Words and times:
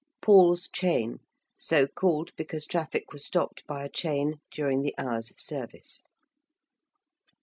~Paul's 0.19 0.67
Chain~: 0.67 1.19
so 1.59 1.85
called 1.85 2.35
because 2.35 2.65
traffic 2.65 3.13
was 3.13 3.23
stopped 3.23 3.63
by 3.67 3.83
a 3.83 3.87
chain 3.87 4.37
during 4.49 4.81
the 4.81 4.95
hours 4.97 5.29
of 5.29 5.39
service. 5.39 6.01